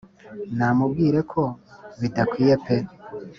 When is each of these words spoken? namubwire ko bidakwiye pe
namubwire 0.57 1.19
ko 1.31 1.41
bidakwiye 2.01 2.55
pe 2.63 2.77